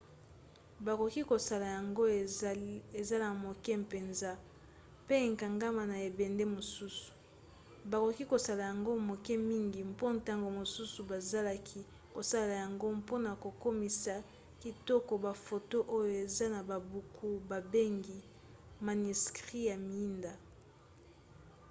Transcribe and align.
bakoki 0.85 1.21
kosala 1.31 1.67
yango 1.77 2.03
ezala 2.99 3.27
moke 3.45 3.73
mpenza 3.83 4.31
mpe 5.03 5.15
ekangama 5.27 5.83
na 5.91 5.97
ebende 6.07 6.43
mosusu. 6.55 7.09
bakoki 7.91 8.23
kosala 8.31 8.61
yango 8.69 8.91
moke 9.09 9.33
mingi 9.49 9.79
mpo 9.93 10.05
ntango 10.17 10.47
mosusu 10.59 10.99
bazalaki 11.11 11.81
kosalela 12.15 12.55
yango 12.63 12.87
mpona 12.99 13.29
kokomisa 13.43 14.15
kitoko 14.61 15.13
bafoto 15.25 15.77
oyo 15.95 16.11
eza 16.23 16.45
na 16.53 16.61
babuku 16.69 17.27
babengi 17.49 18.17
maniskri 18.85 19.59
ya 19.69 19.75
miinda 19.89 20.33